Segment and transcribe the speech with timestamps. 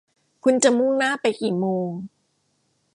[0.43, 1.89] คุณจะมุ่งหน้าไปกี่โมง